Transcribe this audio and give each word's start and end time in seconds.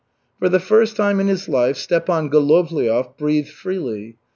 For 0.39 0.49
the 0.49 0.59
first 0.59 0.95
time 0.95 1.19
in 1.19 1.27
his 1.27 1.47
life 1.47 1.77
Stepan 1.77 2.31
Golovliov 2.31 3.17
breathed 3.17 3.49
freely. 3.51 4.17